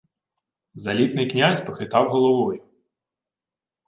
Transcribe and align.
Залітний 0.73 1.27
князь 1.29 1.61
похитав 1.61 2.09
головою: 2.09 2.63